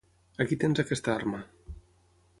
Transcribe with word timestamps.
Aquí 0.45 0.57
tens 0.63 0.81
aquesta 0.83 1.13
arma. 1.19 1.43